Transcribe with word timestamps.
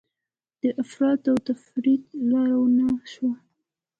د 0.61 0.63
افراط 0.81 1.21
او 1.31 1.37
تفریط 1.49 2.03
لاره 2.29 2.57
ونه 2.59 2.83
نیسو. 2.95 3.27